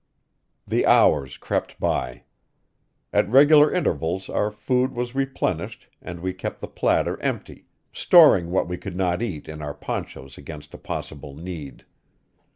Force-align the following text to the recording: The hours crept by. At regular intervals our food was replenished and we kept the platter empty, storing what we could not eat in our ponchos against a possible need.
The 0.65 0.83
hours 0.87 1.37
crept 1.37 1.79
by. 1.79 2.23
At 3.13 3.29
regular 3.29 3.71
intervals 3.71 4.29
our 4.29 4.49
food 4.49 4.93
was 4.95 5.13
replenished 5.13 5.89
and 6.01 6.21
we 6.21 6.33
kept 6.33 6.59
the 6.59 6.67
platter 6.67 7.21
empty, 7.21 7.67
storing 7.93 8.49
what 8.49 8.67
we 8.67 8.77
could 8.77 8.95
not 8.95 9.21
eat 9.21 9.47
in 9.47 9.61
our 9.61 9.75
ponchos 9.75 10.39
against 10.39 10.73
a 10.73 10.79
possible 10.79 11.35
need. 11.35 11.85